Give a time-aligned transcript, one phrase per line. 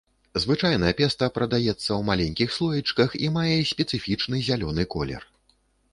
[0.43, 5.33] Звычайна песта прадаецца ў маленькіх слоічках і мае спецыфічны зялёны колер.